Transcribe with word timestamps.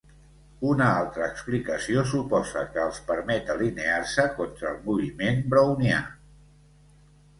Una 0.69 0.85
altra 1.01 1.25
explicació 1.33 2.05
suposa 2.13 2.63
que 2.77 2.81
els 2.85 3.01
permet 3.11 3.53
alinear-se 3.57 4.27
contra 4.41 4.73
el 4.75 4.83
moviment 4.89 5.45
brownià. 5.57 6.01